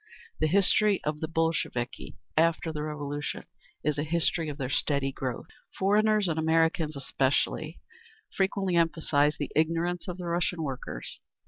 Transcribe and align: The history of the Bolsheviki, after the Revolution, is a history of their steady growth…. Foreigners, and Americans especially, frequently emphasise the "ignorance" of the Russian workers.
The 0.39 0.47
history 0.47 0.99
of 1.03 1.19
the 1.19 1.27
Bolsheviki, 1.27 2.17
after 2.35 2.73
the 2.73 2.81
Revolution, 2.81 3.43
is 3.83 3.99
a 3.99 4.03
history 4.03 4.49
of 4.49 4.57
their 4.57 4.67
steady 4.71 5.11
growth…. 5.11 5.49
Foreigners, 5.77 6.27
and 6.27 6.39
Americans 6.39 6.95
especially, 6.95 7.79
frequently 8.35 8.75
emphasise 8.75 9.37
the 9.37 9.51
"ignorance" 9.55 10.07
of 10.07 10.17
the 10.17 10.25
Russian 10.25 10.63
workers. 10.63 11.19